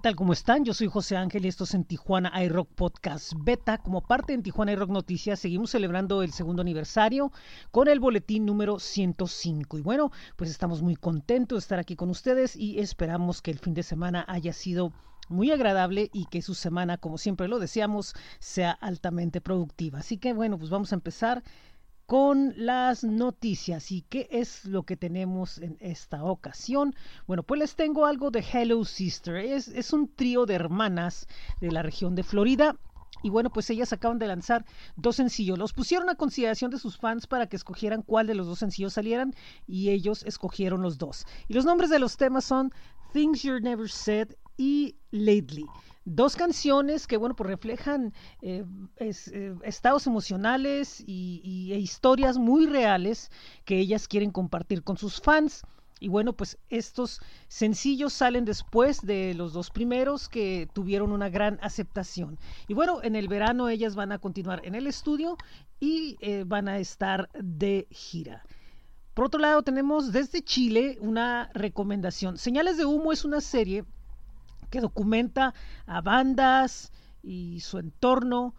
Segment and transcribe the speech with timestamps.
[0.00, 0.16] tal?
[0.16, 0.64] ¿Cómo están?
[0.64, 3.76] Yo soy José Ángel y esto es en Tijuana iRock Podcast Beta.
[3.76, 7.30] Como parte de Tijuana iRock Noticias, seguimos celebrando el segundo aniversario
[7.70, 9.76] con el boletín número 105.
[9.76, 13.58] Y bueno, pues estamos muy contentos de estar aquí con ustedes y esperamos que el
[13.58, 14.94] fin de semana haya sido
[15.28, 19.98] muy agradable y que su semana, como siempre lo deseamos, sea altamente productiva.
[19.98, 21.42] Así que bueno, pues vamos a empezar
[22.10, 23.92] con las noticias.
[23.92, 26.92] ¿Y qué es lo que tenemos en esta ocasión?
[27.28, 29.36] Bueno, pues les tengo algo de Hello Sister.
[29.36, 31.28] Es, un trío de hermanas
[31.60, 32.74] de la región de Florida.
[33.22, 34.64] Y bueno, pues ellas acaban de lanzar
[34.96, 35.56] dos sencillos.
[35.56, 38.94] Los pusieron a consideración de sus fans para que escogieran cuál de los dos sencillos
[38.94, 39.32] salieran
[39.68, 41.26] y ellos escogieron los dos.
[41.46, 42.72] Y los nombres de los temas son
[43.12, 45.66] Things You Never Said y Lately.
[46.04, 48.64] Dos canciones que, bueno, pues reflejan eh,
[48.98, 53.30] eh, estados emocionales y, e historias muy reales
[53.66, 55.62] que ellas quieren compartir con sus fans.
[56.02, 61.58] Y bueno, pues estos sencillos salen después de los dos primeros que tuvieron una gran
[61.60, 62.38] aceptación.
[62.66, 65.36] Y bueno, en el verano ellas van a continuar en el estudio
[65.78, 68.42] y eh, van a estar de gira.
[69.12, 72.38] Por otro lado, tenemos desde Chile una recomendación.
[72.38, 73.84] Señales de Humo es una serie
[74.70, 75.54] que documenta
[75.86, 78.54] a bandas y su entorno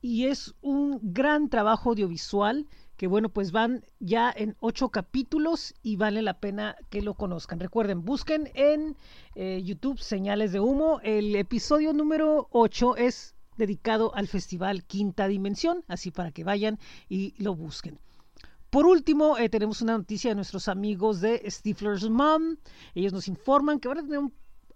[0.00, 5.96] y es un gran trabajo audiovisual que bueno pues van ya en ocho capítulos y
[5.96, 7.60] vale la pena que lo conozcan.
[7.60, 8.96] Recuerden busquen en
[9.34, 11.00] eh, YouTube señales de humo.
[11.02, 17.34] El episodio número 8 es dedicado al festival Quinta Dimensión así para que vayan y
[17.42, 17.98] lo busquen.
[18.70, 22.56] Por último, eh, tenemos una noticia de nuestros amigos de Stifler's Mom.
[22.94, 24.32] Ellos nos informan que van a tener un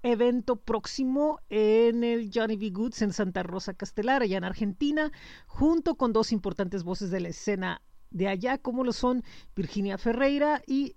[0.07, 2.71] evento próximo en el Johnny B.
[2.71, 5.13] Goods en Santa Rosa Castelar, allá en Argentina,
[5.47, 9.23] junto con dos importantes voces de la escena de allá, como lo son
[9.55, 10.97] Virginia Ferreira y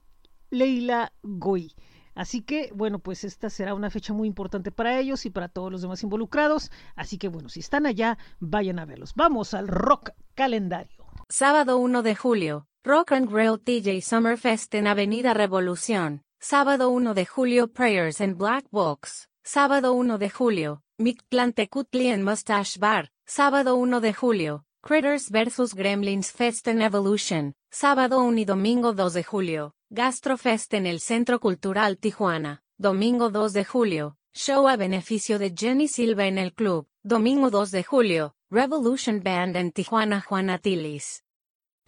[0.49, 1.73] Leila Goy.
[2.15, 5.71] Así que, bueno, pues esta será una fecha muy importante para ellos y para todos
[5.71, 6.71] los demás involucrados.
[6.95, 9.13] Así que, bueno, si están allá, vayan a verlos.
[9.15, 11.05] Vamos al rock calendario.
[11.29, 16.23] Sábado 1 de julio, Rock and Roll TJ Summerfest en Avenida Revolución.
[16.41, 19.27] Sábado 1 de julio Prayers en Black Box.
[19.43, 23.11] Sábado 1 de julio, Mictlantecutli en Mustache Bar.
[23.25, 27.55] Sábado 1 de julio, Critters vs Gremlins Fest en Evolution.
[27.71, 32.63] Sábado 1 y domingo 2 de julio, Gastrofest en el Centro Cultural Tijuana.
[32.77, 36.87] Domingo 2 de julio, show a beneficio de Jenny Silva en el club.
[37.03, 41.21] Domingo 2 de julio, Revolution Band en Tijuana Juana Tilis.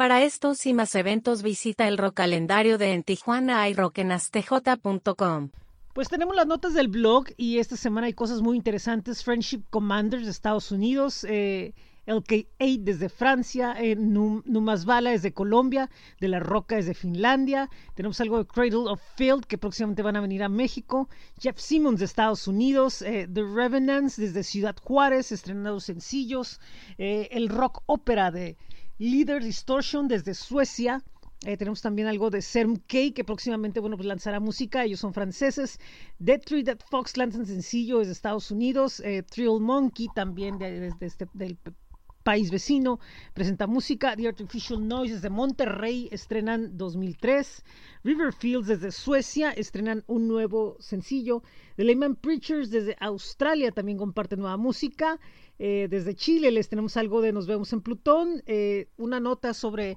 [0.02, 5.52] Para estos y más eventos visita el rock calendario de en Tijuana y rockenastj.com.
[5.94, 9.24] Pues tenemos las notas del blog y esta semana hay cosas muy interesantes.
[9.24, 11.76] Friendship Commanders de Estados Unidos, eh,
[12.08, 15.88] LK8 desde Francia, eh, Numasbala desde Colombia,
[16.20, 17.70] De La Roca desde Finlandia.
[17.94, 21.10] Tenemos algo de Cradle of Field que próximamente van a venir a México.
[21.40, 26.60] Jeff Simmons de Estados Unidos, eh, The Revenants desde Ciudad Juárez, estrenando sencillos.
[26.98, 28.58] Eh, el rock ópera de
[29.02, 31.04] Leader Distortion desde Suecia.
[31.44, 34.84] Eh, tenemos también algo de Serm K, que próximamente bueno, pues lanzará música.
[34.84, 35.80] Ellos son franceses.
[36.20, 39.00] Dead Tree, Dead Fox lanzan sencillo desde Estados Unidos.
[39.00, 41.58] Eh, Trill Monkey también desde este, del
[42.24, 43.00] país vecino
[43.34, 44.16] presenta música.
[44.16, 47.64] The Artificial Noise desde Monterrey estrenan 2003.
[48.04, 51.44] Riverfields desde Suecia estrenan un nuevo sencillo.
[51.76, 55.20] The Layman Preachers desde Australia también comparten nueva música.
[55.60, 59.96] Eh, desde Chile les tenemos algo de Nos vemos en Plutón, eh, una nota sobre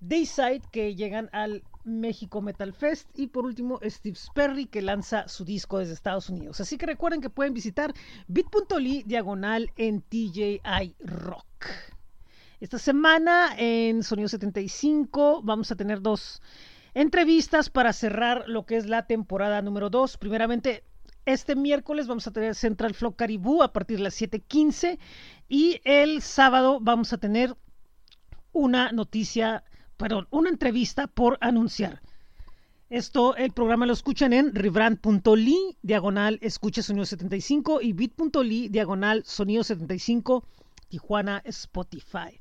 [0.00, 5.44] Dayside que llegan al México Metal Fest y por último Steve Sperry que lanza su
[5.44, 6.60] disco desde Estados Unidos.
[6.60, 7.92] Así que recuerden que pueden visitar
[8.26, 11.66] bit.ly diagonal en TJI Rock.
[12.60, 16.40] Esta semana en Sonido 75 vamos a tener dos
[16.94, 20.16] entrevistas para cerrar lo que es la temporada número 2.
[20.16, 20.84] Primeramente
[21.26, 24.98] este miércoles vamos a tener Central Flow Caribú a partir de las 7:15
[25.48, 27.56] y el sábado vamos a tener
[28.52, 29.64] una noticia,
[29.96, 32.00] perdón, una entrevista por anunciar.
[32.90, 39.64] Esto, el programa lo escuchan en ribrand.ly, diagonal escucha sonido 75 y bit.ly, diagonal sonido
[39.64, 40.44] 75,
[40.88, 42.38] Tijuana, Spotify.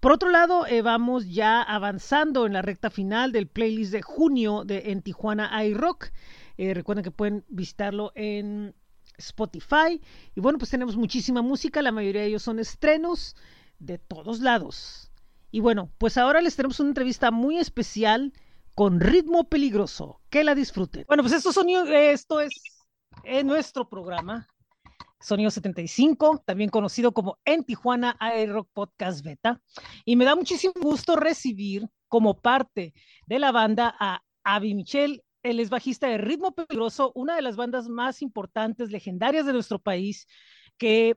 [0.00, 4.64] Por otro lado, eh, vamos ya avanzando en la recta final del playlist de junio
[4.64, 6.10] de En Tijuana iRock.
[6.58, 8.74] Eh, recuerden que pueden visitarlo en
[9.16, 10.00] Spotify.
[10.34, 13.36] Y bueno, pues tenemos muchísima música, la mayoría de ellos son estrenos
[13.78, 15.10] de todos lados.
[15.54, 18.32] Y bueno, pues ahora les tenemos una entrevista muy especial
[18.74, 20.20] con ritmo peligroso.
[20.28, 21.04] Que la disfruten.
[21.06, 22.50] Bueno, pues esto, sonido, esto es
[23.22, 24.48] en nuestro programa.
[25.20, 28.18] Sonido 75, también conocido como En Tijuana
[28.48, 29.60] Rock Podcast Beta.
[30.04, 32.92] Y me da muchísimo gusto recibir como parte
[33.28, 37.54] de la banda a Avi Michel él es bajista de Ritmo Peligroso, una de las
[37.54, 40.26] bandas más importantes, legendarias de nuestro país,
[40.78, 41.16] que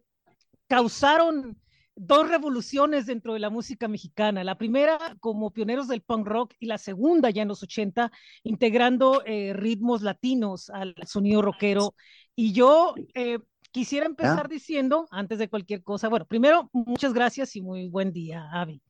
[0.67, 1.59] causaron
[1.97, 4.44] dos revoluciones dentro de la música mexicana.
[4.44, 8.11] La primera como pioneros del punk rock y la segunda ya en los 80,
[8.44, 11.95] integrando eh, ritmos latinos al sonido rockero.
[12.35, 13.39] Y yo eh,
[13.71, 18.47] quisiera empezar diciendo, antes de cualquier cosa, bueno, primero, muchas gracias y muy buen día,
[18.53, 18.81] Avi.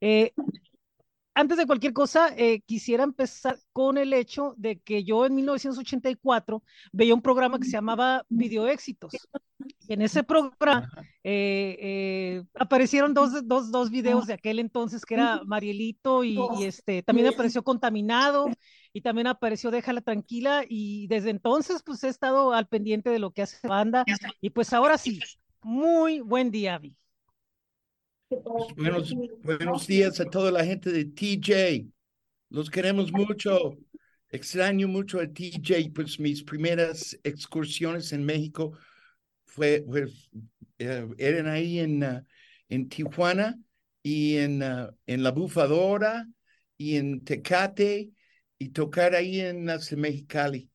[0.00, 0.32] Eh,
[1.34, 6.64] antes de cualquier cosa, eh, quisiera empezar con el hecho de que yo en 1984
[6.90, 9.12] veía un programa que se llamaba Video Éxitos.
[9.88, 10.86] En ese programa
[11.24, 17.02] eh, eh, aparecieron dos, dos, dos videos de aquel entonces que era Marielito y, este,
[17.02, 18.50] también apareció Contaminado
[18.92, 23.30] y también apareció Déjala Tranquila y desde entonces pues he estado al pendiente de lo
[23.30, 24.04] que hace la banda
[24.42, 25.20] y pues ahora sí,
[25.62, 26.94] muy buen día, Avi.
[28.76, 31.90] Buenos, buenos días a toda la gente de TJ.
[32.50, 33.78] Los queremos mucho.
[34.30, 38.76] Extraño mucho a TJ, pues mis primeras excursiones en México
[39.58, 39.84] fue,
[40.78, 42.22] eh, eran ahí en, uh,
[42.68, 43.58] en Tijuana
[44.02, 46.26] y en, uh, en La Bufadora
[46.76, 48.10] y en Tecate
[48.58, 50.70] y tocar ahí en las Mexicali.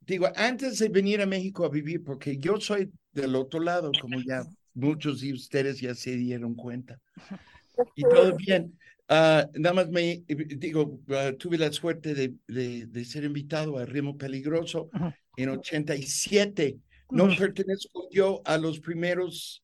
[0.00, 4.20] Digo, antes de venir a México a vivir, porque yo soy del otro lado, como
[4.20, 4.42] ya
[4.74, 6.98] muchos de ustedes ya se dieron cuenta.
[7.96, 8.78] Y todo bien.
[9.08, 13.86] Uh, nada más me digo, uh, tuve la suerte de, de, de, ser invitado a
[13.86, 14.90] Rimo Peligroso
[15.36, 16.78] en 87.
[17.12, 19.62] No pertenezco yo a los primeros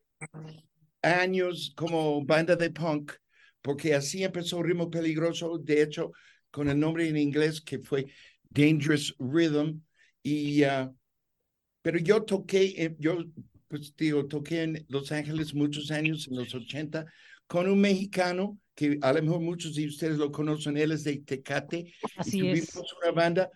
[1.02, 3.12] años como banda de punk,
[3.62, 6.12] porque así empezó Rimo Peligroso, de hecho,
[6.50, 8.06] con el nombre en inglés que fue
[8.50, 9.80] Dangerous Rhythm.
[10.22, 10.62] Y,
[11.82, 13.24] pero yo toqué, yo
[13.68, 17.06] pues digo, toqué en Los Ángeles muchos años, en los 80,
[17.46, 21.18] con un mexicano que a lo mejor muchos de ustedes lo conocen, él es de
[21.18, 21.92] Tecate.
[22.16, 22.74] Así y es.
[23.02, 23.50] una banda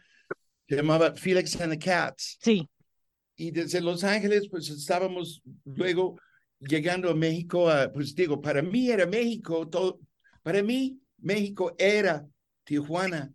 [0.69, 2.39] llamaba Felix and the Cats.
[2.41, 2.69] Sí.
[3.43, 6.17] Y desde Los Ángeles, pues estábamos luego
[6.61, 9.99] llegando a México, a, pues digo, para mí era México, todo,
[10.45, 12.25] para mí México era
[12.63, 13.35] Tijuana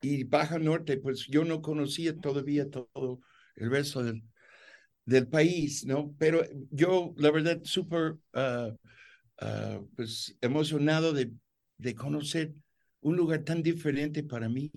[0.00, 3.20] y Baja Norte, pues yo no conocía todavía todo
[3.56, 4.22] el resto del,
[5.04, 6.14] del país, ¿no?
[6.20, 8.76] Pero yo, la verdad, súper, uh,
[9.44, 11.32] uh, pues, emocionado de,
[11.78, 12.54] de conocer
[13.00, 14.70] un lugar tan diferente para mí.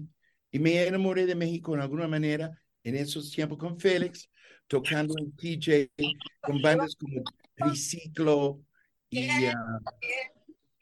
[0.50, 2.50] Y me enamoré de México en alguna manera
[2.84, 4.28] en esos tiempos con Félix,
[4.70, 5.90] tocando en TJ,
[6.42, 7.24] con bandas como
[7.56, 8.62] Triciclo
[9.10, 9.54] y, uh,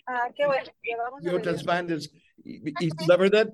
[0.06, 0.69] ah, qué bueno.
[1.22, 2.12] y otras bandas.
[2.44, 3.51] Y, y, la verdad,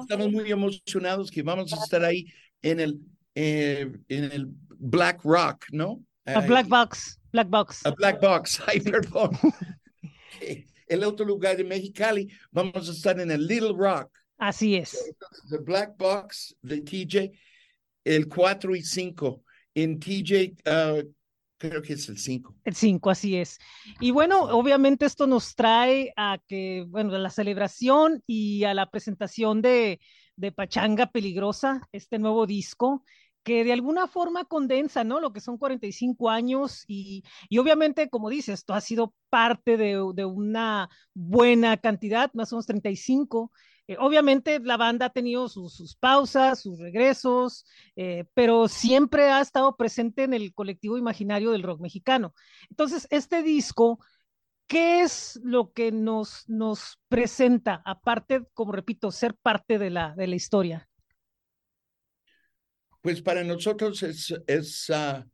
[0.00, 2.26] estamos muy emocionados que vamos a estar ahí
[2.62, 3.00] en el,
[3.34, 4.46] eh, en el
[4.78, 6.02] Black Rock, ¿no?
[6.24, 7.84] A Black Box, Black Box.
[7.84, 9.32] A Black Box, ay, perdón.
[10.88, 14.10] el otro lugar de Mexicali, vamos a estar en el Little Rock.
[14.38, 14.96] Así es.
[15.50, 17.32] The Black Box de TJ,
[18.04, 19.42] el 4 y 5.
[19.82, 21.14] En TJ, uh,
[21.56, 22.54] creo que es el 5.
[22.64, 23.58] El 5, así es.
[24.00, 28.90] Y bueno, obviamente esto nos trae a que, bueno, a la celebración y a la
[28.90, 30.00] presentación de,
[30.36, 33.04] de Pachanga Peligrosa, este nuevo disco
[33.44, 35.20] que de alguna forma condensa, ¿no?
[35.20, 40.04] Lo que son 45 años y, y obviamente, como dices, esto ha sido parte de,
[40.14, 43.50] de, una buena cantidad, más o menos 35.
[43.88, 47.66] Eh, obviamente la banda ha tenido sus, sus pausas, sus regresos,
[47.96, 52.32] eh, pero siempre ha estado presente en el colectivo imaginario del rock mexicano.
[52.70, 53.98] Entonces, este disco...
[54.70, 60.26] ¿Qué es lo que nos, nos presenta, aparte, como repito, ser parte de la, de
[60.26, 60.90] la historia?
[63.00, 65.24] Pues para nosotros es, es, uh,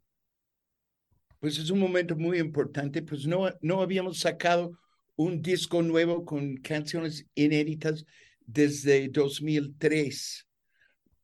[1.40, 4.78] pues es un momento muy importante, pues no, no habíamos sacado
[5.16, 8.06] un disco nuevo con canciones inéditas
[8.45, 10.47] desde 2003,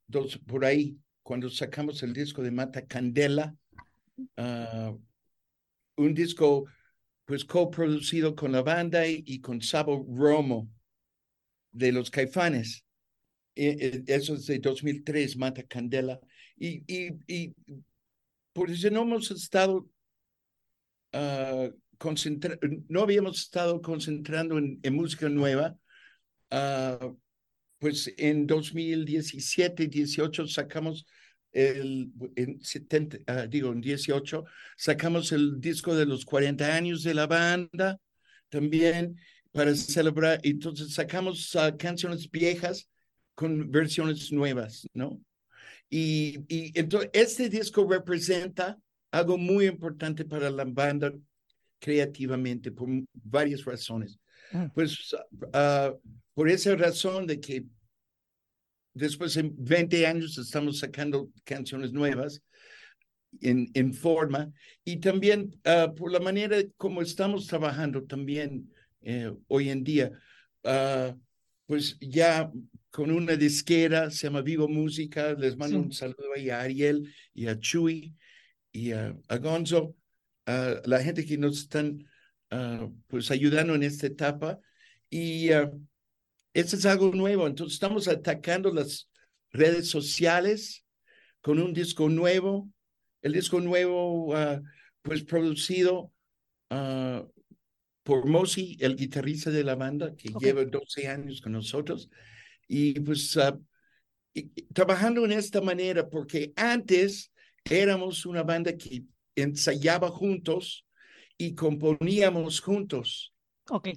[0.06, 3.54] dos, por ahí, cuando sacamos el disco de Mata Candela,
[4.36, 5.00] uh,
[5.96, 6.64] un disco
[7.24, 10.68] pues coproducido con la banda y, y con Sabo Romo
[11.70, 12.84] de los Caifanes.
[13.54, 16.18] Eso es de 2003, Mata Candela.
[16.56, 17.54] Y, y, y
[18.52, 19.88] por eso no hemos estado
[21.12, 21.70] uh,
[22.88, 25.76] no habíamos estado concentrando en, en música nueva.
[26.50, 27.16] Uh,
[27.78, 31.06] pues en 2017, 18 sacamos
[31.52, 34.44] el, en 70, uh, digo, en 18
[34.76, 37.98] sacamos el disco de los 40 años de la banda
[38.48, 39.16] también
[39.52, 40.40] para celebrar.
[40.42, 42.88] Entonces sacamos canciones viejas
[43.34, 45.20] con versiones nuevas, ¿no?
[45.88, 48.78] Y, y entonces este disco representa
[49.10, 51.12] algo muy importante para la banda
[51.80, 54.18] creativamente por varias razones.
[54.74, 55.98] Pues uh,
[56.40, 57.66] por esa razón de que
[58.94, 62.42] después de 20 años estamos sacando canciones nuevas
[63.42, 64.50] en, en forma
[64.82, 70.12] y también uh, por la manera como estamos trabajando también eh, hoy en día,
[70.64, 71.14] uh,
[71.66, 72.50] pues ya
[72.90, 75.84] con una disquera, se llama Vivo Música, les mando sí.
[75.84, 78.14] un saludo ahí a Ariel y a Chuy
[78.72, 79.94] y a, a Gonzo,
[80.46, 82.02] a la gente que nos están
[82.50, 84.58] uh, pues ayudando en esta etapa
[85.10, 85.50] y
[86.52, 89.08] esto es algo nuevo, entonces estamos atacando las
[89.50, 90.84] redes sociales
[91.40, 92.68] con un disco nuevo,
[93.22, 94.62] el disco nuevo, uh,
[95.02, 96.12] pues producido
[96.70, 97.28] uh,
[98.02, 100.48] por Mosi, el guitarrista de la banda, que okay.
[100.48, 102.08] lleva 12 años con nosotros.
[102.66, 103.62] Y pues uh,
[104.34, 107.32] y, trabajando en esta manera, porque antes
[107.64, 109.04] éramos una banda que
[109.34, 110.86] ensayaba juntos
[111.36, 113.32] y componíamos juntos.
[113.70, 113.88] Ok.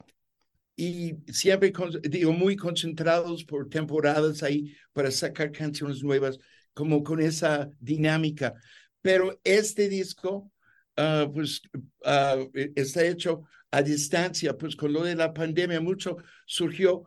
[0.75, 1.71] Y siempre,
[2.03, 6.39] digo, muy concentrados por temporadas ahí para sacar canciones nuevas,
[6.73, 8.55] como con esa dinámica.
[9.01, 10.51] Pero este disco
[10.97, 11.61] uh, pues
[12.05, 17.05] uh, está hecho a distancia, pues con lo de la pandemia, mucho surgió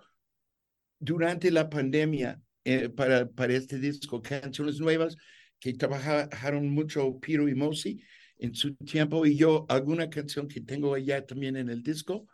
[0.98, 5.16] durante la pandemia eh, para, para este disco, canciones nuevas
[5.60, 8.02] que trabajaron mucho Piro y Mosi
[8.38, 12.26] en su tiempo y yo alguna canción que tengo allá también en el disco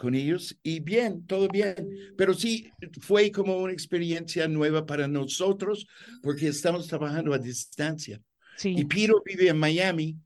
[0.00, 1.76] con ellos y bien, todo bien,
[2.16, 2.70] pero sí
[3.02, 5.86] fue como una experiencia nueva para nosotros
[6.22, 8.18] porque estamos trabajando a distancia.
[8.56, 8.74] Sí.
[8.78, 10.16] Y Piro vive en Miami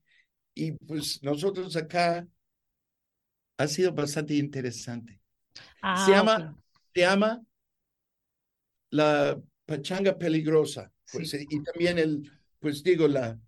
[0.54, 2.24] y pues nosotros acá
[3.58, 5.20] ha sido bastante interesante.
[5.82, 6.52] Ah, se llama, okay.
[6.94, 7.42] se llama
[8.90, 10.92] la pachanga peligrosa.
[11.10, 11.46] Pues, Sí.
[11.50, 13.40] Y también el, pues digo, la,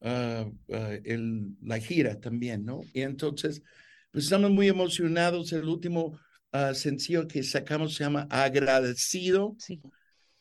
[0.00, 2.82] uh, uh, el, la gira también, ¿no?
[2.92, 3.62] Y entonces,
[4.10, 5.52] pues estamos muy emocionados.
[5.52, 6.18] El último
[6.52, 9.54] uh, sencillo que sacamos se llama Agradecido.
[9.58, 9.80] Sí.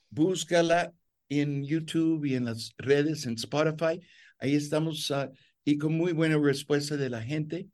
[0.10, 0.94] Búscala
[1.30, 4.02] en YouTube y en las redes, en Spotify.
[4.40, 5.32] Ahí estamos uh,
[5.64, 7.68] y con muy buena respuesta de la gente.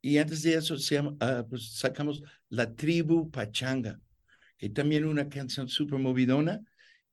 [0.00, 4.00] Y antes de eso se llama, uh, pues sacamos La Tribu Pachanga,
[4.56, 6.60] que también una canción súper movidona.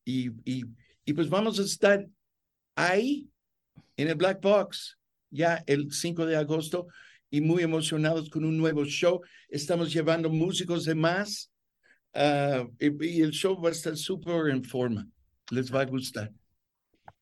[0.05, 0.65] Y, y,
[1.05, 2.07] y pues vamos a estar
[2.75, 3.29] ahí
[3.97, 4.97] en el Black Box
[5.29, 6.87] ya el 5 de agosto
[7.31, 9.21] y muy emocionados con un nuevo show.
[9.49, 11.51] Estamos llevando músicos de más
[12.13, 15.07] uh, y, y el show va a estar súper en forma.
[15.49, 16.31] Les va a gustar.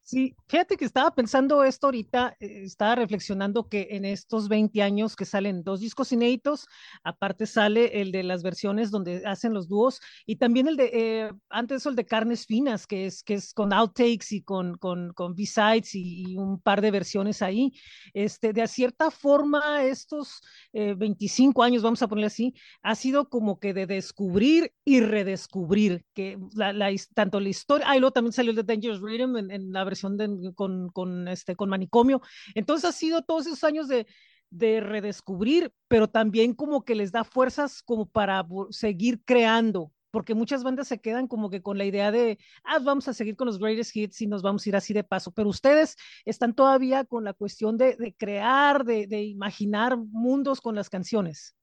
[0.10, 5.16] Sí, fíjate que estaba pensando esto ahorita, eh, estaba reflexionando que en estos 20 años
[5.16, 6.66] que salen dos discos inéditos,
[7.04, 11.32] aparte sale el de las versiones donde hacen los dúos y también el de, eh,
[11.52, 15.36] antes el de Carnes Finas, que es, que es con outtakes y con, con, con
[15.36, 17.72] B-sides y, un par de versiones ahí.
[18.16, 20.42] Este, de cierta forma, estos
[20.74, 26.04] eh, 25 años, vamos a ponerle así, ha sido como que de descubrir y redescubrir,
[26.16, 26.74] que la,
[27.14, 29.99] tanto la historia, ah, y luego también salió el de Dangerous Rhythm en la versión
[30.08, 32.22] de, con, con, este, con manicomio.
[32.56, 34.08] Entonces ha sido todos esos años de,
[34.50, 40.64] de redescubrir, pero también como que les da fuerzas como para seguir creando, porque muchas
[40.64, 43.60] bandas se quedan como que con la idea de, ah, vamos a seguir con los
[43.60, 47.24] greatest hits y nos vamos a ir así de paso, pero ustedes están todavía con
[47.24, 51.56] la cuestión de, de crear, de, de, imaginar mundos con las canciones.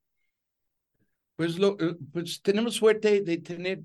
[1.36, 1.76] Pues, lo,
[2.12, 3.82] pues tenemos suerte de tener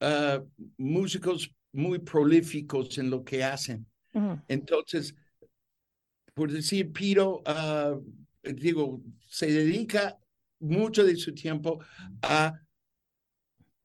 [0.00, 0.44] uh,
[0.76, 3.86] músicos muy prolíficos en lo que hacen.
[4.12, 4.44] Uh -huh.
[4.48, 5.14] Entonces,
[6.34, 8.02] por decir, Piro, uh,
[8.42, 10.18] digo, se dedica
[10.58, 11.80] mucho de su tiempo
[12.22, 12.58] a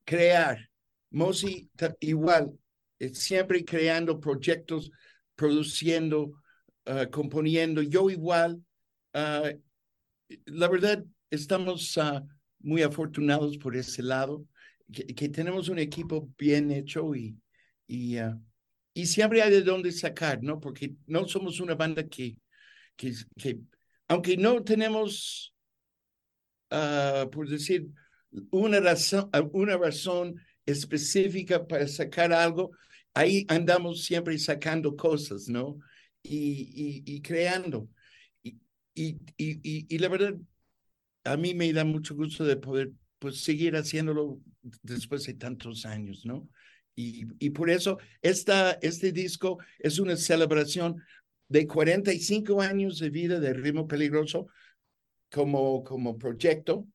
[0.05, 0.69] crear.
[1.11, 2.57] Mosi igual,
[3.13, 4.91] siempre creando proyectos,
[5.35, 6.41] produciendo,
[6.87, 7.81] uh, componiendo.
[7.81, 8.63] Yo igual,
[9.13, 9.49] uh,
[10.45, 11.97] la verdad, estamos
[12.59, 14.45] muy afortunados por ese lado,
[14.91, 17.35] que, que, tenemos un equipo bien hecho y,
[17.87, 18.39] y, uh,
[18.93, 20.59] y siempre hay de dónde sacar, ¿no?
[20.59, 22.37] Porque no somos una banda que,
[22.95, 23.59] que, que
[24.07, 25.53] aunque no tenemos,
[26.71, 27.87] uh, por decir,
[28.51, 32.71] una razón, una razón específica para sacar algo,
[33.13, 35.79] ahí andamos siempre sacando cosas, ¿no?
[36.23, 37.87] Y, y, y creando.
[38.97, 40.35] Y, y, la verdad,
[41.25, 44.39] a mí me da mucho gusto de poder pues, seguir haciéndolo
[44.83, 46.47] después de tantos años, ¿no?
[46.95, 51.03] Y, y por eso esta, este disco es una celebración
[51.47, 54.47] de 45 años de vida de Ritmo Peligroso
[55.31, 56.87] como, como proyecto.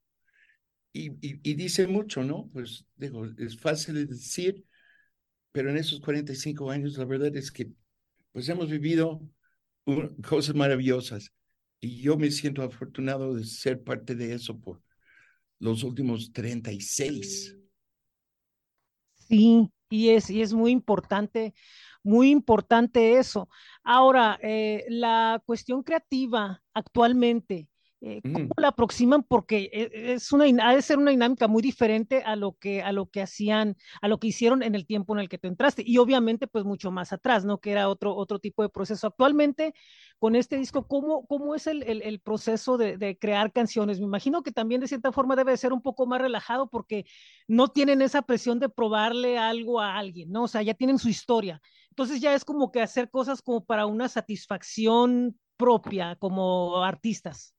[0.93, 2.49] Y, y, y, dice mucho, ¿no?
[2.51, 4.65] Pues digo, es fácil de decir,
[5.53, 7.71] pero en esos 45 años la verdad es que
[8.33, 9.21] pues hemos vivido
[9.85, 11.31] un, cosas maravillosas
[11.79, 14.81] y yo me siento afortunado de ser parte de eso por
[15.59, 17.57] los últimos 36.
[19.15, 21.53] Sí, Y es, y es muy importante,
[22.03, 23.49] muy importante eso.
[23.83, 27.69] Ahora, eh, la cuestión creativa actualmente,
[28.03, 29.21] eh, ¿Cómo la aproximan?
[29.21, 32.91] Porque e, es una, ha de ser una dinámica muy diferente a lo que, a
[32.91, 35.83] lo que hacían, a lo que hicieron en el tiempo en el que tú entraste.
[35.85, 37.59] Y obviamente, pues mucho más atrás, ¿no?
[37.59, 39.05] Que era otro, otro tipo de proceso.
[39.05, 39.75] Actualmente,
[40.17, 43.99] con este disco, ¿cómo, cómo es el, el, el proceso de, de, crear canciones?
[43.99, 47.05] Me imagino que también de cierta forma debe ser un poco más relajado porque
[47.47, 50.43] no tienen esa presión de probarle algo a alguien, ¿no?
[50.43, 51.61] O sea, ya tienen su historia.
[51.89, 57.53] Entonces ya es como que hacer cosas como para una satisfacción propia como artistas.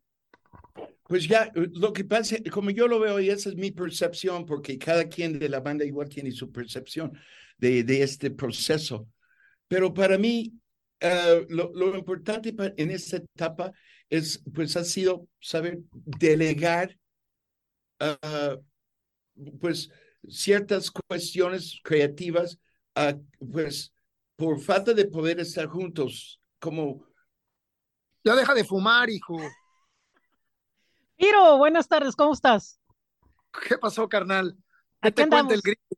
[1.13, 4.47] Pues ya, eh, lo que pasa, como yo lo veo, y esa es mi percepción,
[4.47, 7.13] porque cada quien de la banda igual tiene su percepción
[7.59, 9.07] de, de este proceso.
[9.69, 10.55] Pero para mí,
[11.03, 13.73] uh, lo, lo, importante en esta etapa
[14.09, 16.99] es, pues, ha sido saber delegar,
[18.01, 18.59] uh,
[19.61, 19.91] pues,
[20.27, 22.59] ciertas cuestiones creativas,
[22.97, 23.93] uh, pues,
[24.35, 27.07] por falta de poder estar juntos, como...
[28.25, 29.37] Ya deja de fumar, hijo.
[31.23, 32.81] Miro, buenas tardes, ¿cómo estás?
[33.69, 34.57] ¿Qué pasó, carnal?
[35.01, 35.97] ¿Qué te cuenta el gringo?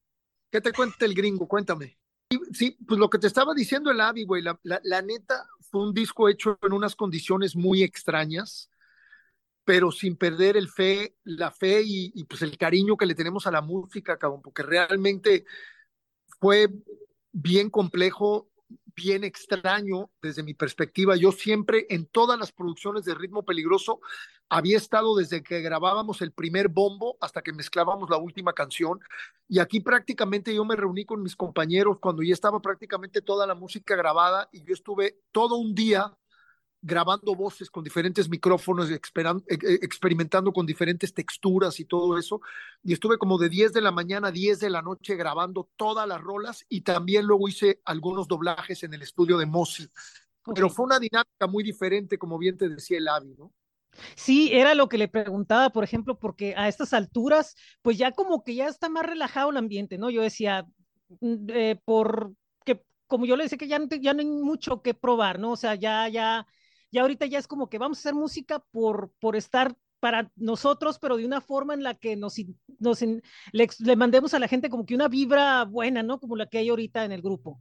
[0.51, 1.49] ¿Qué te cuenta el gringo?
[1.49, 1.99] Cuéntame.
[2.53, 5.81] Sí, pues lo que te estaba diciendo el Avi, güey, la, la, la, neta fue
[5.81, 8.69] un disco hecho en unas condiciones muy extrañas,
[9.65, 13.47] pero sin perder el fe, la fe y, y pues el cariño que le tenemos
[13.47, 15.47] a la música, cabrón, porque realmente
[16.39, 16.69] fue
[17.33, 18.51] bien complejo
[18.95, 21.17] bien extraño desde mi perspectiva.
[21.17, 24.01] Yo siempre en todas las producciones de Ritmo Peligroso
[24.49, 29.01] había estado desde que grabábamos el primer bombo hasta que mezclábamos la última canción.
[29.49, 33.55] Y aquí prácticamente yo me reuní con mis compañeros cuando ya estaba prácticamente toda la
[33.55, 36.17] música grabada y yo estuve todo un día
[36.85, 39.01] grabando voces con diferentes micrófonos, e,
[39.49, 42.43] e, experimentando con diferentes texturas y todo eso.
[42.83, 46.07] Y estuve como de 10 de la mañana a 10 de la noche grabando todas
[46.07, 49.85] las rolas y también luego hice algunos doblajes en el estudio de Mosi.
[49.85, 50.55] Okay.
[50.55, 53.51] Pero fue una dinámica muy diferente, como bien te decía el Avi, ¿no?
[54.15, 58.45] Sí, era lo que le preguntaba, por ejemplo, porque a estas alturas, pues ya como
[58.45, 60.11] que ya está más relajado el ambiente, ¿no?
[60.11, 60.67] Yo decía,
[61.21, 62.35] mm, eh, por
[62.67, 65.53] que como yo le decía que ya, ya no hay mucho que probar, ¿no?
[65.53, 66.47] O sea, ya, ya,
[66.95, 71.01] ya ahorita ya es como que vamos a hacer música por, por estar para nosotros,
[71.01, 72.37] pero de una forma en la que nos,
[72.79, 76.21] nos le, le, mandemos a la gente como que una vibra buena, ¿no?
[76.21, 77.61] Como la que hay ahorita en el grupo.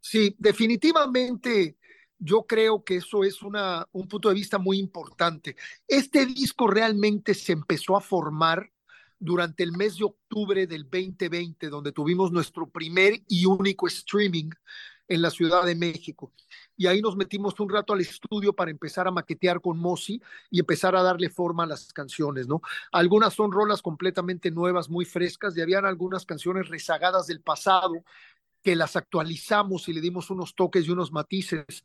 [0.00, 1.76] Sí, definitivamente
[2.18, 5.54] yo creo que eso es una, un punto de vista muy importante.
[5.86, 8.72] Este disco realmente se empezó a formar
[9.20, 14.50] durante el mes de octubre del 2020, donde tuvimos nuestro primer y único streaming
[15.08, 16.32] en la Ciudad de México
[16.76, 20.60] y ahí nos metimos un rato al estudio para empezar a maquetear con Mosi y
[20.60, 22.60] empezar a darle forma a las canciones, ¿no?
[22.92, 28.04] Algunas son rolas completamente nuevas, muy frescas, y habían algunas canciones rezagadas del pasado
[28.62, 31.84] que las actualizamos y le dimos unos toques y unos matices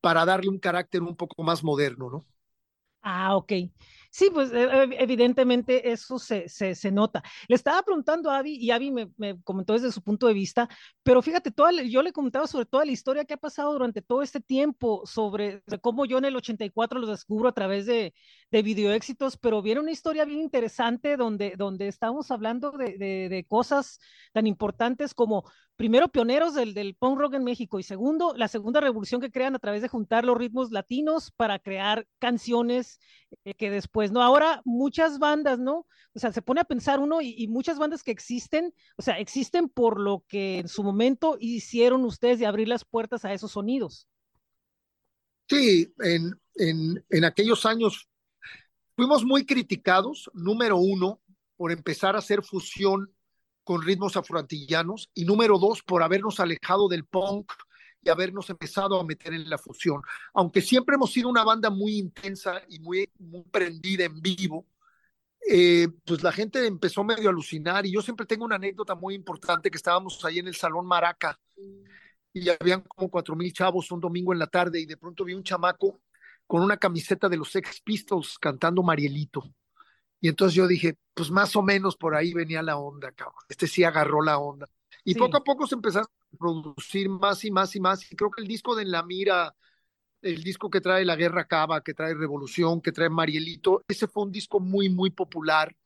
[0.00, 2.26] para darle un carácter un poco más moderno, ¿no?
[3.02, 3.52] Ah, ok.
[4.16, 7.20] Sí, pues evidentemente eso se, se, se, nota.
[7.48, 10.68] Le estaba preguntando a Avi y Avi me, me, comentó desde su punto de vista,
[11.02, 14.22] pero fíjate, toda, yo le comentaba sobre toda la historia que ha pasado durante todo
[14.22, 18.14] este tiempo, sobre, sobre cómo yo en el 84 lo descubro a través de,
[18.50, 23.44] de video éxitos, pero viene una historia bien interesante donde, donde estamos hablando de, de,
[23.48, 23.98] cosas
[24.32, 25.44] tan importantes como
[25.76, 29.56] primero pioneros del, del, punk rock en México y segundo, la segunda revolución que crean
[29.56, 33.00] a través de juntar los ritmos latinos para crear canciones
[33.44, 34.22] eh, que después, ¿no?
[34.22, 35.86] Ahora muchas bandas, ¿no?
[36.14, 39.18] O sea, se pone a pensar uno y, y, muchas bandas que existen, o sea,
[39.18, 43.52] existen por lo que en su momento hicieron ustedes de abrir las puertas a esos
[43.52, 44.06] sonidos.
[45.48, 48.08] Sí, en, en, en aquellos años
[48.96, 51.20] fuimos muy criticados, número uno,
[51.56, 53.12] por empezar a hacer fusión
[53.62, 57.52] con ritmos afroantillanos y número dos, por habernos alejado del punk
[58.02, 60.02] y habernos empezado a meter en la fusión.
[60.34, 64.66] Aunque siempre hemos sido una banda muy intensa y muy, muy prendida en vivo,
[65.50, 69.14] eh, pues la gente empezó medio a alucinar y yo siempre tengo una anécdota muy
[69.14, 71.38] importante que estábamos ahí en el Salón Maraca
[72.32, 75.34] y habían como cuatro mil chavos un domingo en la tarde y de pronto vi
[75.34, 76.00] un chamaco
[76.46, 79.44] con una camiseta de los Sex Pistols cantando Marielito.
[80.20, 83.42] Y entonces yo dije, pues más o menos por ahí venía la onda, cabrón.
[83.48, 84.66] Este sí agarró la onda.
[85.04, 85.18] Y sí.
[85.18, 88.10] poco a poco se empezaron a producir más y más y más.
[88.10, 89.54] Y creo que el disco de En la Mira,
[90.22, 94.22] el disco que trae La Guerra Cava, que trae Revolución, que trae Marielito, ese fue
[94.22, 95.76] un disco muy, muy popular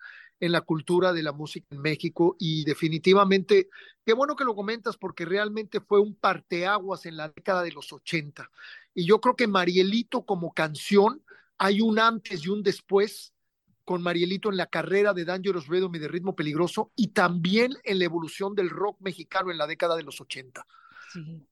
[0.41, 3.69] en la cultura de la música en México y definitivamente,
[4.05, 7.93] qué bueno que lo comentas porque realmente fue un parteaguas en la década de los
[7.93, 8.49] 80.
[8.99, 11.23] Y yo creo que Marielito como canción,
[11.57, 13.33] hay un antes y un después
[13.85, 18.01] con Marielito en la carrera de Dangerous Rhythm y de ritmo peligroso y también en
[18.01, 20.67] la evolución del rock mexicano en la década de los 80.
[21.13, 21.47] Sí.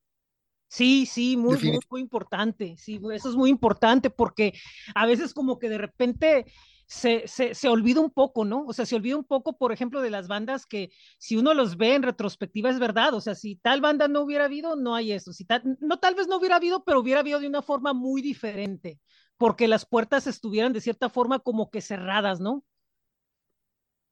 [0.66, 2.74] Sí, sí, muy, muy, muy, importante.
[2.78, 4.52] Sí, eso es muy importante porque
[4.96, 6.46] a veces como que de repente
[6.86, 8.64] se, se, se, olvida un poco, ¿no?
[8.64, 11.76] O sea, se olvida un poco, por ejemplo, de las bandas que si uno los
[11.76, 15.12] ve en retrospectiva es verdad, o sea, si tal banda no hubiera habido, no hay
[15.12, 17.92] eso, si tal, no tal vez no hubiera habido, pero hubiera habido de una forma
[17.92, 19.00] muy diferente,
[19.36, 22.64] porque las puertas estuvieran de cierta forma como que cerradas, ¿no?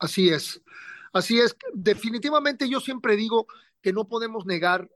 [0.00, 0.60] Así es,
[1.12, 3.46] así es, definitivamente yo siempre digo
[3.80, 4.90] que no podemos negar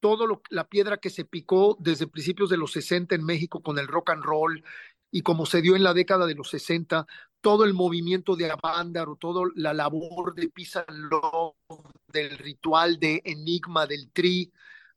[0.00, 3.78] todo lo, la piedra que se picó desde principios de los 60 en México con
[3.78, 4.64] el rock and roll
[5.14, 7.06] y como se dio en la década de los 60,
[7.42, 10.50] todo el movimiento de Avándaro, toda la labor de
[10.88, 11.54] Love,
[12.08, 14.50] del ritual de Enigma, del Tri,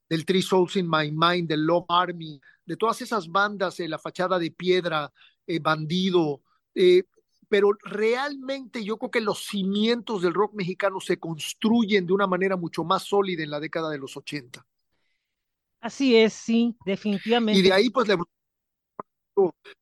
[0.08, 4.00] del Three Souls in My Mind, del Love Army, de todas esas bandas, eh, La
[4.00, 5.12] Fachada de Piedra,
[5.46, 6.42] eh, Bandido,
[6.74, 7.04] eh,
[7.50, 12.56] pero realmente yo creo que los cimientos del rock mexicano se construyen de una manera
[12.56, 14.66] mucho más sólida en la década de los 80.
[15.82, 17.60] Así es, sí, definitivamente.
[17.60, 18.18] Y de ahí pues la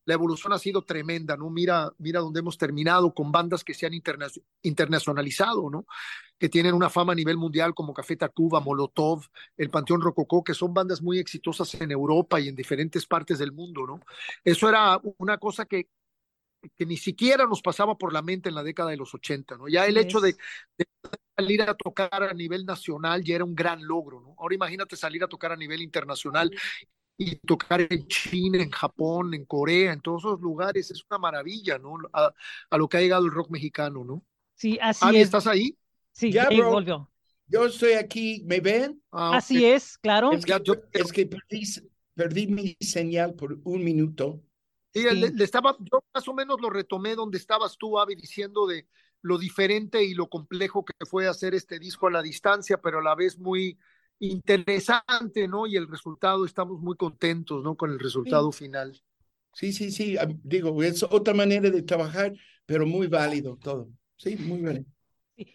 [0.04, 1.50] la evolución ha sido tremenda, ¿no?
[1.50, 4.26] Mira, mira dónde hemos terminado con bandas que se han interna
[4.62, 5.86] internacionalizado, ¿no?
[6.38, 9.24] Que tienen una fama a nivel mundial como Café Tacuba, Molotov,
[9.56, 13.52] el Panteón Rococó, que son bandas muy exitosas en Europa y en diferentes partes del
[13.52, 14.00] mundo, ¿no?
[14.42, 15.88] Eso era una cosa que,
[16.76, 19.68] que ni siquiera nos pasaba por la mente en la década de los 80, ¿no?
[19.68, 20.36] Ya el hecho de,
[20.76, 20.86] de,
[21.36, 24.34] salir a tocar a nivel nacional ya era un gran logro, ¿no?
[24.38, 26.50] Ahora imagínate salir a tocar a nivel internacional
[27.16, 31.78] y tocar en China, en Japón, en Corea, en todos esos lugares, es una maravilla,
[31.78, 31.96] ¿no?
[32.12, 32.32] A,
[32.70, 34.24] a lo que ha llegado el rock mexicano, ¿no?
[34.54, 35.24] Sí, así Abby, es.
[35.24, 35.76] ¿Estás ahí?
[36.12, 37.10] Sí, ya, bro, volvió.
[37.46, 39.02] Yo estoy aquí, ¿me ven?
[39.12, 39.72] Ah, así okay.
[39.72, 40.32] es, claro.
[40.32, 41.62] Es que, yo, es que perdí,
[42.14, 44.42] perdí, mi señal por un minuto.
[44.92, 45.14] Sí, sí.
[45.14, 48.88] Le, le, estaba, yo más o menos lo retomé donde estabas tú, Abby, diciendo de
[49.22, 53.02] lo diferente y lo complejo que fue hacer este disco a la distancia, pero a
[53.02, 53.78] la vez muy,
[54.30, 55.66] interesante, ¿no?
[55.66, 57.76] Y el resultado, estamos muy contentos, ¿no?
[57.76, 58.64] Con el resultado sí.
[58.64, 59.00] final.
[59.52, 62.32] Sí, sí, sí, digo, es otra manera de trabajar,
[62.66, 63.88] pero muy válido todo.
[64.16, 64.86] Sí, muy válido.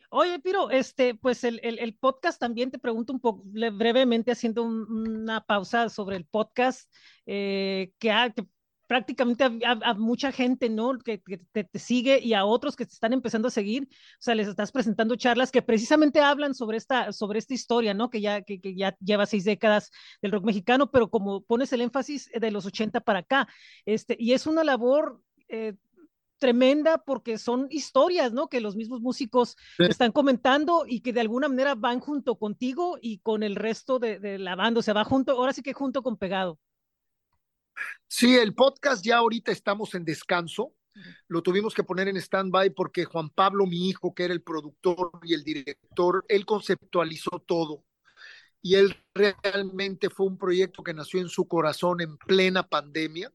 [0.09, 4.63] Oye, Piro, este, pues el, el, el, podcast también te pregunto un poco brevemente, haciendo
[4.63, 6.91] un, una pausa sobre el podcast,
[7.25, 8.45] eh, que, ha, que
[8.89, 10.97] prácticamente a, a, a, mucha gente, ¿no?
[10.97, 14.17] Que, que te, te, sigue y a otros que te están empezando a seguir, o
[14.17, 18.09] sea, les estás presentando charlas que precisamente hablan sobre esta, sobre esta historia, ¿no?
[18.09, 19.91] Que ya, que, que ya lleva seis décadas
[20.23, 23.47] del rock mexicano, pero como pones el énfasis de los 80 para acá,
[23.85, 25.21] este, y es una labor...
[25.49, 25.75] Eh,
[26.39, 28.47] tremenda porque son historias, ¿no?
[28.47, 29.83] Que los mismos músicos sí.
[29.89, 34.19] están comentando y que de alguna manera van junto contigo y con el resto de,
[34.19, 36.57] de, la banda, o sea, va junto, ahora sí que junto con pegado.
[38.07, 40.73] Sí, el podcast ya ahorita estamos en descanso.
[41.27, 45.11] Lo tuvimos que poner en stand-by porque Juan Pablo, mi hijo, que era el productor
[45.23, 47.85] y el director, él conceptualizó todo.
[48.61, 53.31] Y él realmente fue un proyecto que nació en su corazón en plena pandemia.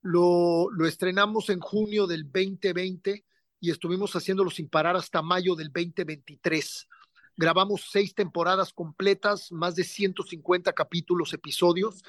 [0.00, 3.26] Lo, lo estrenamos en junio del 2020
[3.60, 6.88] y estuvimos haciéndolo sin parar hasta mayo del 2023.
[7.36, 12.02] Grabamos seis temporadas completas, más de 150 capítulos, episodios,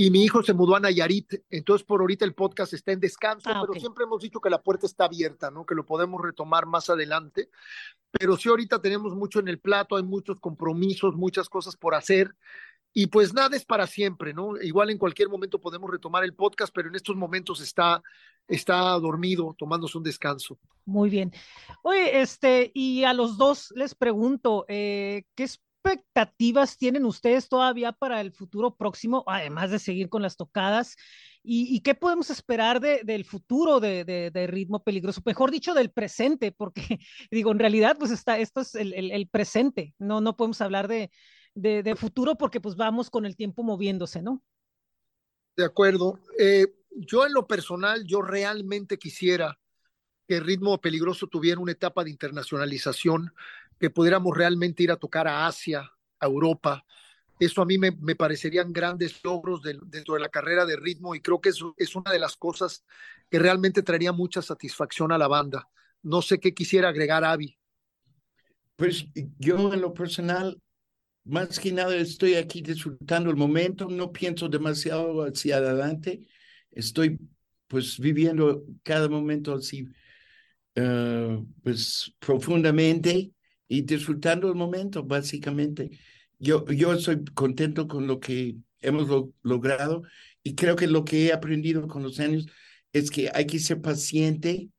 [0.00, 3.50] y mi hijo se mudó a Nayarit, entonces por ahorita el podcast está en descanso,
[3.50, 3.80] ah, pero okay.
[3.80, 5.66] siempre hemos dicho que la puerta está abierta, ¿no?
[5.66, 7.50] Que lo podemos retomar más adelante,
[8.12, 12.32] pero sí ahorita tenemos mucho en el plato, hay muchos compromisos, muchas cosas por hacer,
[12.94, 14.56] y pues nada es para siempre, ¿no?
[14.62, 18.00] Igual en cualquier momento podemos retomar el podcast, pero en estos momentos está,
[18.46, 20.60] está dormido, tomándose un descanso.
[20.84, 21.32] Muy bien.
[21.82, 27.92] Oye, este, y a los dos les pregunto, eh, ¿qué es expectativas tienen ustedes todavía
[27.92, 30.96] para el futuro próximo, además de seguir con las tocadas?
[31.42, 35.22] ¿Y, y qué podemos esperar de, del futuro de, de, de, ritmo peligroso?
[35.24, 36.82] Mejor dicho, del presente, porque
[37.30, 40.88] digo, en realidad, pues está, esto es el, el, el presente, no, no podemos hablar
[40.88, 41.10] de,
[41.54, 44.42] de, futuro porque pues vamos con el tiempo moviéndose, ¿no?
[45.56, 46.20] De acuerdo.
[46.38, 49.58] Eh, yo en lo personal, yo realmente quisiera
[50.26, 53.32] que ritmo peligroso tuviera una etapa de internacionalización
[53.78, 56.84] que pudiéramos realmente ir a tocar a Asia, a Europa.
[57.38, 61.14] Eso a mí me, me parecerían grandes logros de, dentro de la carrera de ritmo
[61.14, 62.84] y creo que eso es una de las cosas
[63.30, 65.68] que realmente traería mucha satisfacción a la banda.
[66.02, 67.56] No sé qué quisiera agregar, Avi.
[68.76, 69.06] Pues
[69.38, 70.60] yo en lo personal,
[71.24, 76.26] más que nada estoy aquí disfrutando el momento, no pienso demasiado hacia adelante,
[76.70, 77.18] estoy
[77.66, 79.86] pues viviendo cada momento así,
[80.76, 83.32] uh, pues profundamente
[83.68, 85.90] y disfrutando el momento, básicamente.
[86.38, 90.02] Yo, yo estoy contento con lo que hemos lo, logrado
[90.42, 92.46] y creo que lo que he aprendido con los años
[92.92, 94.70] es que hay que ser paciente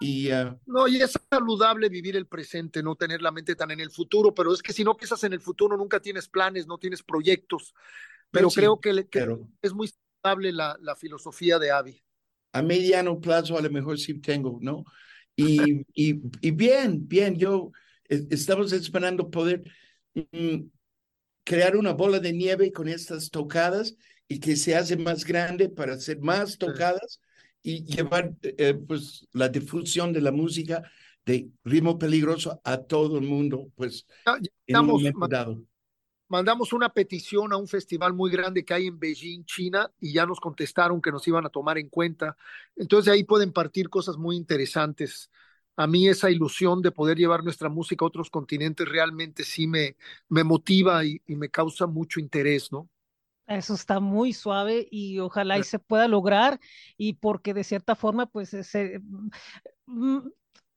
[0.00, 3.80] Y, uh, no, y es saludable vivir el presente, no tener la mente tan en
[3.80, 6.78] el futuro, pero es que si no piensas en el futuro, nunca tienes planes, no
[6.78, 7.74] tienes proyectos.
[8.30, 12.02] Pero sí, creo que, que pero, es muy saludable la, la, filosofía de Avi.
[12.52, 14.84] A mediano plazo a lo mejor sí tengo, ¿no?
[15.36, 17.70] Y, y, y bien, bien, yo
[18.08, 19.62] estamos esperando poder
[20.14, 20.66] mm,
[21.44, 23.96] crear una bola de nieve con estas tocadas
[24.28, 27.20] y que se hace más grande para hacer más tocadas
[27.62, 30.82] y llevar eh, pues la difusión de la música
[31.24, 35.62] de ritmo peligroso a todo el mundo, pues ya, en un dado.
[36.28, 40.26] Mandamos una petición a un festival muy grande que hay en Beijing, China, y ya
[40.26, 42.36] nos contestaron que nos iban a tomar en cuenta.
[42.76, 45.30] Entonces ahí pueden partir cosas muy interesantes.
[45.76, 49.96] A mí esa ilusión de poder llevar nuestra música a otros continentes realmente sí me,
[50.28, 52.88] me motiva y, y me causa mucho interés, ¿no?
[53.46, 56.58] Eso está muy suave y ojalá y se pueda lograr
[56.96, 59.02] y porque de cierta forma pues ese,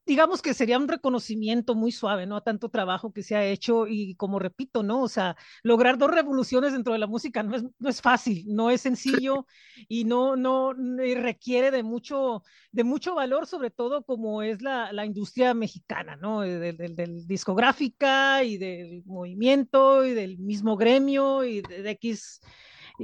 [0.08, 2.36] digamos que sería un reconocimiento muy suave, ¿no?
[2.36, 5.02] A tanto trabajo que se ha hecho y como repito, ¿no?
[5.02, 8.70] O sea, lograr dos revoluciones dentro de la música no es, no es fácil, no
[8.70, 9.46] es sencillo
[9.86, 12.42] y no, no, requiere de mucho,
[12.72, 16.40] de mucho valor, sobre todo como es la, la industria mexicana, ¿no?
[16.40, 22.40] Del, del, del, discográfica y del movimiento y del mismo gremio y de, de X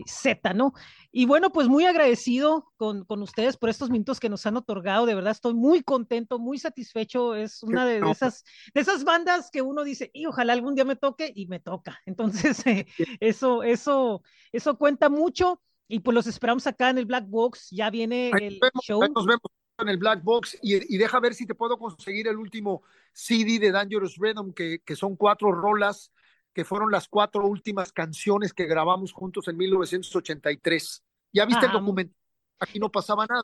[0.06, 0.72] Z, ¿no?
[1.12, 5.06] Y bueno, pues muy agradecido con, con, ustedes por estos minutos que nos han otorgado,
[5.06, 9.50] de verdad estoy muy contento, muy satisfecho, es una de, de esas, de esas bandas
[9.50, 12.86] que uno dice, y ojalá algún día me toque y me toca, entonces eh,
[13.20, 17.90] eso, eso, eso cuenta mucho y pues los esperamos acá en el Black Box, ya
[17.90, 19.00] viene el vemos, show.
[19.00, 19.42] Nos vemos
[19.78, 23.58] en el Black Box y, y, deja ver si te puedo conseguir el último CD
[23.58, 26.12] de Dangerous Rhythm, que, que son cuatro rolas
[26.54, 31.04] que fueron las cuatro últimas canciones que grabamos juntos en 1983.
[31.32, 32.14] ¿Ya viste el documento?
[32.60, 33.42] Aquí no pasaba nada.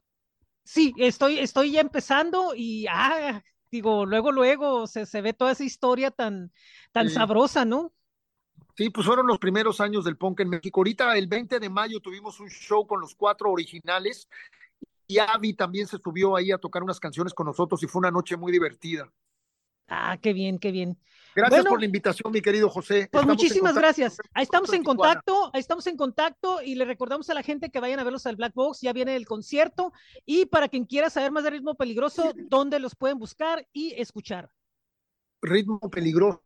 [0.64, 5.64] Sí, estoy, estoy ya empezando y, ah, digo, luego, luego se, se ve toda esa
[5.64, 6.52] historia tan,
[6.92, 7.14] tan Sí.
[7.14, 7.92] sabrosa, ¿no?
[8.76, 10.80] Sí, pues fueron los primeros años del punk en México.
[10.80, 14.28] Ahorita, el 20 de mayo, tuvimos un show con los cuatro originales
[15.08, 18.12] y Avi también se subió ahí a tocar unas canciones con nosotros y fue una
[18.12, 19.12] noche muy divertida.
[19.90, 20.96] Ah, qué bien, qué bien.
[21.34, 23.08] Gracias Bueno, por la invitación, mi querido José.
[23.10, 24.18] Pues Estamos muchísimas gracias.
[24.34, 27.80] Ahí estamos en contacto, ahí estamos en contacto y le recordamos a la gente que
[27.80, 29.92] vayan a verlos al Black Box, ya viene el concierto
[30.24, 34.50] y para quien quiera saber más de ritmo peligroso, ¿dónde los pueden buscar y escuchar?
[35.42, 36.40] Ritmo Peligroso.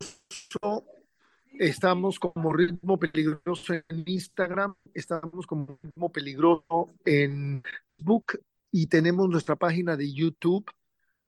[1.53, 7.63] Estamos como Ritmo Peligroso en Instagram, estamos como Ritmo Peligroso en
[7.97, 8.39] Facebook
[8.71, 10.69] y tenemos nuestra página de YouTube,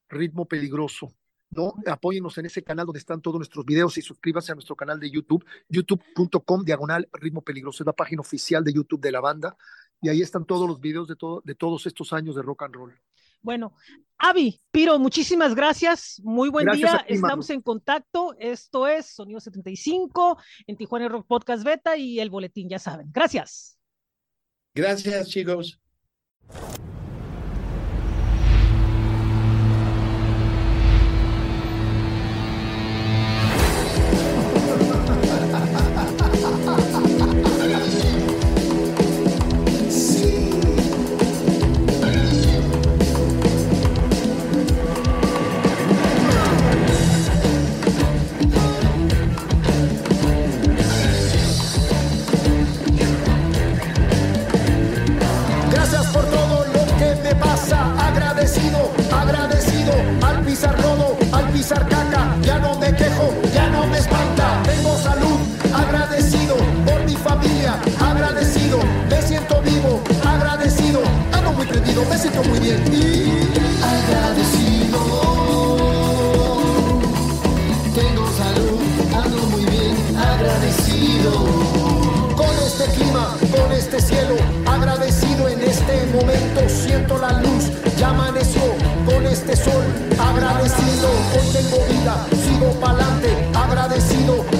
[0.10, 1.13] Ritmo Peligroso.
[1.49, 1.73] ¿No?
[1.86, 5.10] Apóyenos en ese canal donde están todos nuestros videos y suscríbanse a nuestro canal de
[5.10, 7.83] YouTube, youtube.com diagonal Ritmo Peligroso.
[7.83, 9.55] Es la página oficial de YouTube de la banda
[10.01, 12.75] y ahí están todos los videos de, todo, de todos estos años de rock and
[12.75, 12.93] roll.
[13.41, 13.73] Bueno,
[14.17, 16.19] Avi, Piro, muchísimas gracias.
[16.23, 17.05] Muy buen Gracias día.
[17.07, 18.36] ti, Estamos en contacto.
[18.39, 23.10] Esto es Sonido 75 en Tijuana Rock Podcast Beta y el boletín, ya saben.
[23.12, 23.77] Gracias.
[24.73, 25.79] Gracias, chicos.
[59.12, 59.93] Agradecido,
[60.26, 64.97] al pisar lodo, al pisar caca, ya no me quejo, ya no me espanta, tengo
[64.97, 65.39] salud,
[65.73, 72.60] agradecido por mi familia, agradecido, me siento vivo, agradecido, ando muy prendido, me siento muy
[72.60, 72.84] bien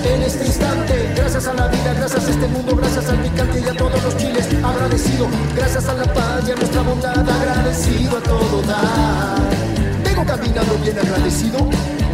[0.06, 3.64] en este instante, gracias a la vida, gracias a este mundo, gracias al picante y
[3.64, 8.22] a todos los chiles, agradecido, gracias a la paz y a nuestra bondad, agradecido a
[8.22, 9.38] todo dar.
[10.04, 11.60] Vengo caminando bien agradecido,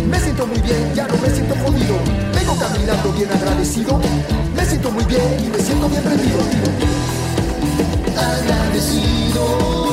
[0.09, 1.95] me siento muy bien, ya no me siento jodido.
[2.33, 3.99] Vengo caminando bien agradecido,
[4.55, 6.39] me siento muy bien y me siento bien prendido.
[8.17, 9.92] Agradecido,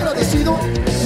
[0.00, 0.24] Me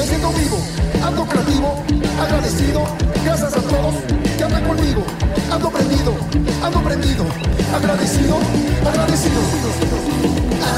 [0.06, 0.56] siento vivo,
[1.04, 1.82] ando creativo,
[2.22, 2.86] agradecido.
[3.24, 3.94] Gracias a todos
[4.36, 5.02] que andan conmigo.
[5.50, 6.14] Ando prendido,
[6.62, 7.24] ando prendido.
[7.74, 8.36] Agradecido,
[8.86, 9.40] agradecido.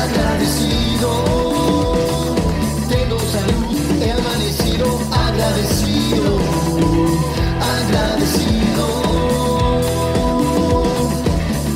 [0.03, 1.11] Agradecido.
[2.89, 4.99] Tengo salud, he amanecido.
[5.13, 6.39] Agradecido,
[7.77, 8.85] agradecido.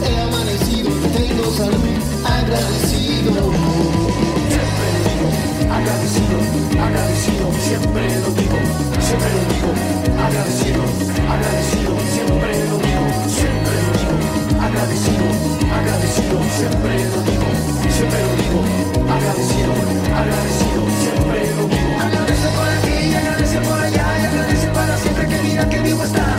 [0.02, 1.84] He amanecido, tengo salud,
[2.24, 3.89] agradecido.
[6.10, 8.58] Agradecido, agradecido, siempre lo digo,
[8.98, 9.70] siempre lo digo,
[10.18, 10.82] agradecido,
[11.30, 14.14] agradecido, siempre lo digo, siempre lo digo,
[14.58, 15.26] agradecido,
[15.70, 17.48] agradecido, siempre lo digo,
[17.94, 18.60] siempre lo digo,
[19.06, 19.72] agradecido,
[20.18, 21.90] agradecido, siempre lo digo.
[22.02, 26.29] Agradece por aquí agradece por allá y agradece para siempre que mira que vivo estás.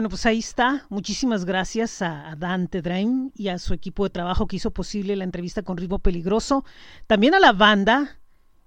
[0.00, 0.86] Bueno, pues ahí está.
[0.88, 5.24] Muchísimas gracias a, Dante Drain y a su equipo de trabajo que hizo posible la
[5.24, 6.64] entrevista con Ritmo Peligroso.
[7.06, 8.18] También a la banda,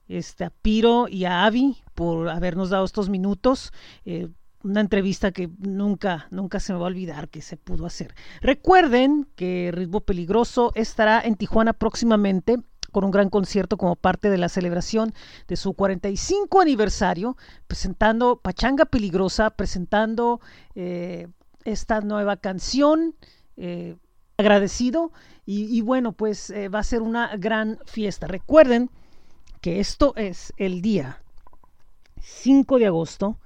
[0.07, 3.73] este, a Piro y a Avi por habernos dado estos minutos.
[4.05, 4.29] Eh,
[4.61, 8.13] una entrevista que nunca, nunca se me va a olvidar que se pudo hacer.
[8.39, 12.59] Recuerden que Ritmo Peligroso estará en Tijuana próximamente
[12.93, 15.13] con un gran concierto como parte de la celebración
[15.49, 17.35] de su 45 aniversario,
[17.67, 20.39] presentando Pachanga Peligrosa, presentando
[20.75, 21.27] eh,
[21.65, 23.15] esta nueva canción,
[23.57, 23.97] eh,
[24.37, 25.11] agradecido,
[25.45, 28.27] y, bueno, pues eh, va a ser una gran fiesta.
[28.27, 28.89] Recuerden
[29.59, 31.21] que esto es el día
[32.21, 33.39] 5 de agosto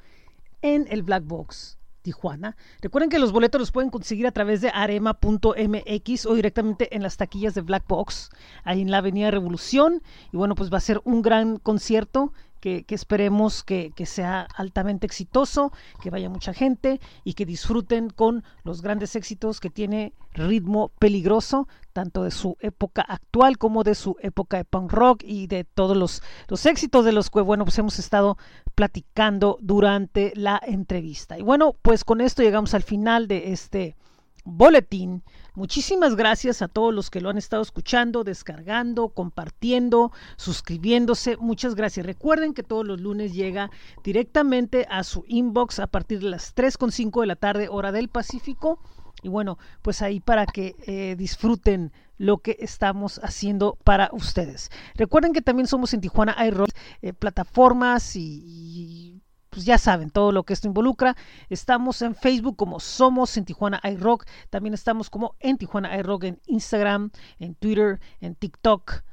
[0.61, 1.79] en el Black Box.
[2.07, 2.55] Tijuana.
[2.81, 7.17] Recuerden que los boletos los pueden conseguir a través de arema.mx o directamente en las
[7.17, 8.29] taquillas de Black Box,
[8.63, 10.01] ahí en la Avenida Revolución.
[10.31, 14.47] Y bueno, pues va a ser un gran concierto que, que esperemos que, que, sea
[14.55, 20.13] altamente exitoso, que vaya mucha gente y que disfruten con los grandes éxitos que tiene
[20.33, 25.47] Ritmo Peligroso, tanto de su época actual como de su época de punk rock y
[25.47, 28.37] de todos los, los éxitos de los que, bueno, pues hemos estado
[28.75, 31.37] platicando durante la entrevista.
[31.39, 33.95] Y bueno, pues con esto llegamos al final de este
[34.43, 35.23] boletín.
[35.57, 41.35] Muchísimas gracias a todos los que lo han estado escuchando, descargando, compartiendo, suscribiéndose.
[41.37, 42.05] Muchas gracias.
[42.05, 43.71] Recuerden que todos los lunes llega
[44.03, 48.79] directamente a su inbox a partir de las 3.5 de la tarde, hora del Pacífico.
[49.23, 54.69] Y bueno, pues ahí para que eh, disfruten lo que estamos haciendo para ustedes.
[54.93, 56.69] Recuerden que también somos en Tijuana iRock,
[57.01, 61.15] eh, plataformas y pues ya saben todo lo que esto involucra.
[61.49, 64.25] Estamos en Facebook como Somos en Tijuana iRock.
[64.49, 69.03] También estamos como en Tijuana iRock en Instagram, en Twitter, en TikTok.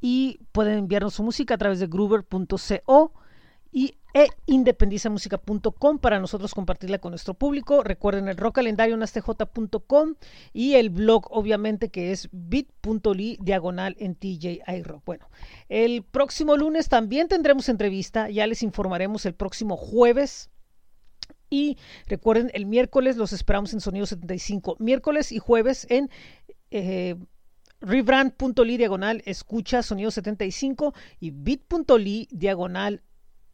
[0.00, 3.12] Y pueden enviarnos su música a través de groover.co
[3.76, 7.82] y e independizamusica.com para nosotros compartirla con nuestro público.
[7.82, 10.14] Recuerden el rock calendario en astj.com
[10.54, 15.04] y el blog obviamente que es bit.ly diagonal en TJ iRock.
[15.04, 15.28] Bueno,
[15.68, 20.48] el próximo lunes también tendremos entrevista, ya les informaremos el próximo jueves.
[21.50, 24.76] Y recuerden, el miércoles los esperamos en Sonido 75.
[24.78, 26.08] Miércoles y jueves en
[26.70, 27.16] eh,
[27.82, 33.02] rebrand.ly diagonal escucha Sonido 75 y bit.ly diagonal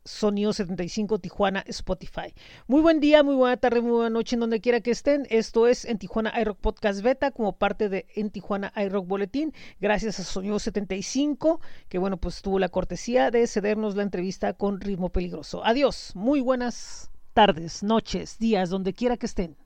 [0.04, 2.34] Sonido 75 Tijuana Spotify.
[2.66, 5.26] Muy buen día, muy buena tarde, muy buena noche en donde quiera que estén.
[5.30, 9.52] Esto es en Tijuana iRock Podcast Beta como parte de en Tijuana iRock Boletín.
[9.80, 14.80] Gracias a Sonido 75 que bueno, pues tuvo la cortesía de cedernos la entrevista con
[14.80, 15.64] Ritmo Peligroso.
[15.64, 19.56] Adiós, muy buenas tardes, noches, días, donde quiera que estén.